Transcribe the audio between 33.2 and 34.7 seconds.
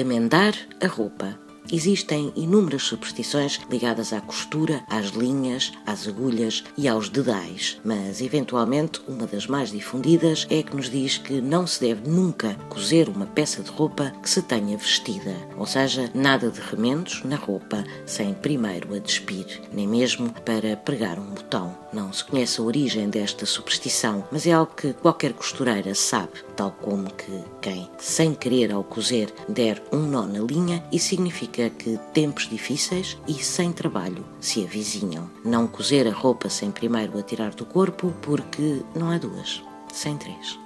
e sem trabalho se